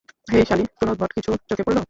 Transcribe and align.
হেই, 0.31 0.43
Sally, 0.45 0.63
কোনো 0.77 0.89
উদ্ভট 0.91 1.11
কিছু 1.13 1.31
চোখে 1.49 1.63
পড়লো? 1.63 1.79